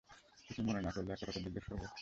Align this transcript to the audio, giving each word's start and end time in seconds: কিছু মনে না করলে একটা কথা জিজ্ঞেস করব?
কিছু 0.47 0.61
মনে 0.63 0.79
না 0.81 0.91
করলে 0.91 1.11
একটা 1.13 1.25
কথা 1.25 1.39
জিজ্ঞেস 1.39 1.65
করব? 1.69 1.83